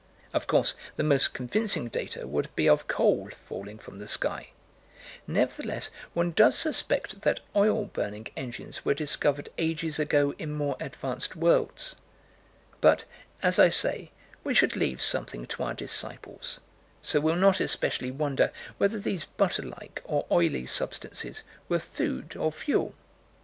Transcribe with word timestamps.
Of 0.33 0.47
course 0.47 0.73
the 0.95 1.03
most 1.03 1.35
convincing 1.35 1.87
data 1.87 2.25
would 2.25 2.49
be 2.55 2.67
of 2.67 2.87
coal 2.87 3.29
falling 3.39 3.77
from 3.77 3.99
the 3.99 4.07
sky: 4.07 4.49
nevertheless, 5.27 5.91
one 6.15 6.31
does 6.31 6.57
suspect 6.57 7.21
that 7.21 7.41
oil 7.55 7.85
burning 7.85 8.25
engines 8.35 8.83
were 8.83 8.95
discovered 8.95 9.49
ages 9.59 9.99
ago 9.99 10.33
in 10.39 10.53
more 10.55 10.75
advanced 10.79 11.35
worlds 11.35 11.97
but, 12.81 13.03
as 13.43 13.59
I 13.59 13.69
say, 13.69 14.09
we 14.43 14.55
should 14.55 14.75
leave 14.75 15.03
something 15.03 15.45
to 15.45 15.61
our 15.61 15.75
disciples 15.75 16.59
so 17.03 17.19
we'll 17.21 17.35
not 17.35 17.59
especially 17.59 18.09
wonder 18.09 18.51
whether 18.79 18.97
these 18.97 19.23
butter 19.25 19.61
like 19.61 20.01
or 20.03 20.25
oily 20.31 20.65
substances 20.65 21.43
were 21.69 21.77
food 21.77 22.35
or 22.35 22.51
fuel. 22.51 22.95